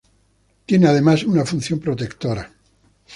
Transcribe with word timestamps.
Tiene 0.65 0.87
además 0.87 1.25
una 1.25 1.45
función 1.45 1.79
protectora. 1.79 2.51